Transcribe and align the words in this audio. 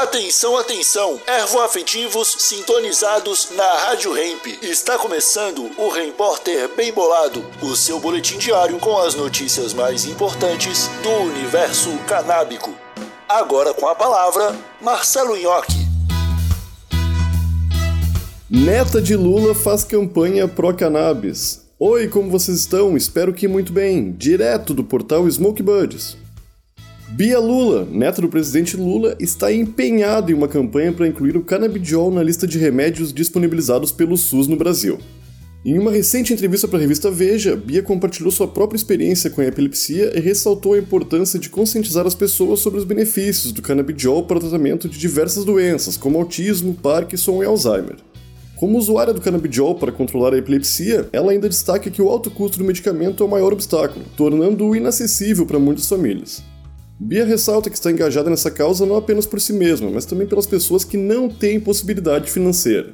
Atenção, 0.00 0.56
atenção! 0.56 1.20
Ervoafetivos 1.26 2.34
sintonizados 2.38 3.50
na 3.54 3.70
Rádio 3.80 4.16
Hemp. 4.16 4.46
Está 4.62 4.96
começando 4.96 5.70
o 5.76 5.90
Repórter 5.90 6.74
Bem 6.74 6.90
Bolado, 6.90 7.44
o 7.60 7.76
seu 7.76 8.00
boletim 8.00 8.38
diário 8.38 8.78
com 8.78 8.96
as 8.96 9.14
notícias 9.14 9.74
mais 9.74 10.06
importantes 10.06 10.88
do 11.02 11.10
universo 11.10 11.90
canábico. 12.08 12.74
Agora 13.28 13.74
com 13.74 13.86
a 13.86 13.94
palavra, 13.94 14.56
Marcelo 14.80 15.36
Nhoque. 15.36 15.86
Neta 18.48 19.02
de 19.02 19.14
Lula 19.14 19.54
faz 19.54 19.84
campanha 19.84 20.48
pró-cannabis. 20.48 21.66
Oi, 21.78 22.08
como 22.08 22.30
vocês 22.30 22.56
estão? 22.56 22.96
Espero 22.96 23.34
que 23.34 23.46
muito 23.46 23.70
bem. 23.70 24.12
Direto 24.12 24.72
do 24.72 24.82
portal 24.82 25.30
Smoke 25.30 25.62
Buds. 25.62 26.16
Bia 27.12 27.40
Lula, 27.40 27.88
neta 27.90 28.22
do 28.22 28.28
presidente 28.28 28.76
Lula, 28.76 29.16
está 29.18 29.52
empenhada 29.52 30.30
em 30.30 30.34
uma 30.34 30.46
campanha 30.46 30.92
para 30.92 31.08
incluir 31.08 31.36
o 31.36 31.42
canabidiol 31.42 32.08
na 32.08 32.22
lista 32.22 32.46
de 32.46 32.56
remédios 32.56 33.12
disponibilizados 33.12 33.90
pelo 33.90 34.16
SUS 34.16 34.46
no 34.46 34.54
Brasil. 34.54 34.96
Em 35.64 35.76
uma 35.76 35.90
recente 35.90 36.32
entrevista 36.32 36.68
para 36.68 36.78
a 36.78 36.80
revista 36.80 37.10
Veja, 37.10 37.56
Bia 37.56 37.82
compartilhou 37.82 38.30
sua 38.30 38.46
própria 38.46 38.76
experiência 38.76 39.28
com 39.28 39.40
a 39.40 39.44
epilepsia 39.44 40.16
e 40.16 40.20
ressaltou 40.20 40.74
a 40.74 40.78
importância 40.78 41.38
de 41.38 41.50
conscientizar 41.50 42.06
as 42.06 42.14
pessoas 42.14 42.60
sobre 42.60 42.78
os 42.78 42.84
benefícios 42.84 43.52
do 43.52 43.60
canabidiol 43.60 44.22
para 44.22 44.38
o 44.38 44.40
tratamento 44.40 44.88
de 44.88 44.96
diversas 44.96 45.44
doenças, 45.44 45.96
como 45.96 46.16
autismo, 46.16 46.74
Parkinson 46.74 47.42
e 47.42 47.46
Alzheimer. 47.46 47.96
Como 48.56 48.78
usuária 48.78 49.12
do 49.12 49.20
canabidiol 49.20 49.74
para 49.74 49.90
controlar 49.90 50.32
a 50.32 50.38
epilepsia, 50.38 51.08
ela 51.12 51.32
ainda 51.32 51.48
destaca 51.48 51.90
que 51.90 52.00
o 52.00 52.08
alto 52.08 52.30
custo 52.30 52.58
do 52.58 52.64
medicamento 52.64 53.22
é 53.22 53.26
o 53.26 53.30
maior 53.30 53.52
obstáculo, 53.52 54.04
tornando-o 54.16 54.76
inacessível 54.76 55.44
para 55.44 55.58
muitas 55.58 55.88
famílias. 55.88 56.42
Bia 57.02 57.24
ressalta 57.24 57.70
que 57.70 57.76
está 57.76 57.90
engajada 57.90 58.28
nessa 58.28 58.50
causa 58.50 58.84
não 58.84 58.94
apenas 58.94 59.24
por 59.24 59.40
si 59.40 59.54
mesma, 59.54 59.90
mas 59.90 60.04
também 60.04 60.26
pelas 60.26 60.46
pessoas 60.46 60.84
que 60.84 60.98
não 60.98 61.30
têm 61.30 61.58
possibilidade 61.58 62.30
financeira. 62.30 62.92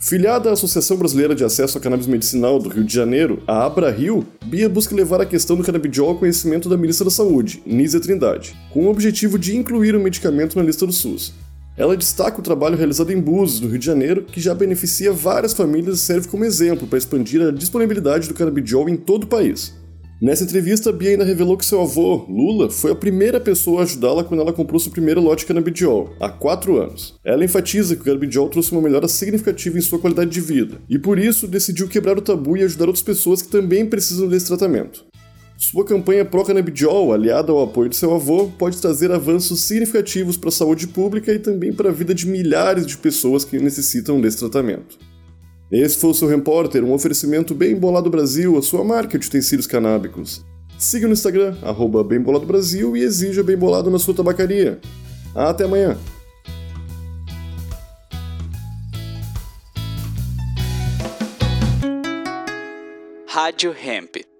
Filiada 0.00 0.50
à 0.50 0.54
Associação 0.54 0.96
Brasileira 0.96 1.36
de 1.36 1.44
Acesso 1.44 1.78
a 1.78 1.80
Cannabis 1.80 2.08
Medicinal 2.08 2.58
do 2.58 2.68
Rio 2.68 2.82
de 2.82 2.92
Janeiro, 2.92 3.44
a 3.46 3.64
AbraRio, 3.64 4.26
Bia 4.44 4.68
busca 4.68 4.92
levar 4.92 5.20
a 5.20 5.24
questão 5.24 5.56
do 5.56 5.62
canabidiol 5.62 6.08
ao 6.08 6.18
conhecimento 6.18 6.68
da 6.68 6.76
ministra 6.76 7.04
da 7.04 7.12
Saúde, 7.12 7.62
Nízia 7.64 8.00
Trindade, 8.00 8.56
com 8.72 8.86
o 8.86 8.90
objetivo 8.90 9.38
de 9.38 9.56
incluir 9.56 9.94
o 9.94 10.00
medicamento 10.00 10.58
na 10.58 10.64
lista 10.64 10.84
do 10.84 10.92
SUS. 10.92 11.32
Ela 11.76 11.96
destaca 11.96 12.40
o 12.40 12.42
trabalho 12.42 12.76
realizado 12.76 13.12
em 13.12 13.20
Búzios, 13.20 13.60
no 13.60 13.68
Rio 13.68 13.78
de 13.78 13.86
Janeiro, 13.86 14.24
que 14.24 14.40
já 14.40 14.52
beneficia 14.52 15.12
várias 15.12 15.52
famílias 15.52 15.98
e 15.98 16.02
serve 16.02 16.26
como 16.26 16.44
exemplo 16.44 16.88
para 16.88 16.98
expandir 16.98 17.40
a 17.40 17.52
disponibilidade 17.52 18.26
do 18.26 18.34
canabidiol 18.34 18.88
em 18.88 18.96
todo 18.96 19.24
o 19.24 19.28
país. 19.28 19.74
Nessa 20.22 20.44
entrevista, 20.44 20.92
Bia 20.92 21.10
ainda 21.10 21.24
revelou 21.24 21.56
que 21.56 21.66
seu 21.66 21.80
avô, 21.82 22.24
Lula, 22.28 22.70
foi 22.70 22.92
a 22.92 22.94
primeira 22.94 23.40
pessoa 23.40 23.80
a 23.80 23.82
ajudá-la 23.82 24.22
quando 24.22 24.40
ela 24.40 24.52
comprou 24.52 24.78
seu 24.78 24.92
primeiro 24.92 25.20
lote 25.20 25.44
canabidiol, 25.44 26.14
há 26.20 26.28
4 26.28 26.80
anos. 26.80 27.14
Ela 27.24 27.44
enfatiza 27.44 27.96
que 27.96 28.02
o 28.02 28.04
canabidiol 28.04 28.48
trouxe 28.48 28.70
uma 28.70 28.80
melhora 28.80 29.08
significativa 29.08 29.76
em 29.76 29.80
sua 29.80 29.98
qualidade 29.98 30.30
de 30.30 30.40
vida, 30.40 30.80
e 30.88 31.00
por 31.00 31.18
isso 31.18 31.48
decidiu 31.48 31.88
quebrar 31.88 32.16
o 32.16 32.22
tabu 32.22 32.56
e 32.56 32.62
ajudar 32.62 32.86
outras 32.86 33.02
pessoas 33.02 33.42
que 33.42 33.48
também 33.48 33.86
precisam 33.86 34.28
desse 34.28 34.46
tratamento. 34.46 35.04
Sua 35.58 35.84
campanha 35.84 36.24
pró-canabidiol, 36.24 37.12
aliada 37.12 37.50
ao 37.50 37.64
apoio 37.64 37.88
de 37.88 37.96
seu 37.96 38.14
avô, 38.14 38.48
pode 38.56 38.80
trazer 38.80 39.10
avanços 39.10 39.62
significativos 39.62 40.36
para 40.36 40.48
a 40.48 40.52
saúde 40.52 40.86
pública 40.86 41.32
e 41.32 41.40
também 41.40 41.72
para 41.72 41.90
a 41.90 41.92
vida 41.92 42.14
de 42.14 42.26
milhares 42.26 42.86
de 42.86 42.96
pessoas 42.96 43.44
que 43.44 43.58
necessitam 43.58 44.20
desse 44.20 44.38
tratamento. 44.38 44.96
Esse 45.70 45.98
foi 45.98 46.10
o 46.10 46.14
seu 46.14 46.28
repórter, 46.28 46.84
um 46.84 46.92
oferecimento 46.92 47.54
bem 47.54 47.74
bolado 47.74 48.10
Brasil, 48.10 48.56
a 48.56 48.62
sua 48.62 48.84
marca 48.84 49.18
de 49.18 49.26
utensílios 49.26 49.66
canábicos. 49.66 50.44
Siga 50.78 51.06
no 51.06 51.12
Instagram, 51.12 51.56
arroba 51.62 52.04
Bem 52.04 52.20
Bolado 52.20 52.46
Brasil 52.46 52.96
e 52.96 53.00
exija 53.00 53.42
Bem 53.42 53.56
Bolado 53.56 53.90
na 53.90 53.98
sua 53.98 54.14
tabacaria. 54.14 54.80
Até 55.34 55.64
amanhã! 55.64 55.96
Rádio 63.26 63.74
Hemp. 63.74 64.33